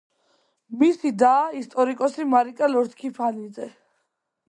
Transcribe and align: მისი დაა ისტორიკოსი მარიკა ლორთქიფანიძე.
მისი 0.83 1.11
დაა 1.25 1.45
ისტორიკოსი 1.59 2.25
მარიკა 2.33 2.73
ლორთქიფანიძე. 2.75 3.73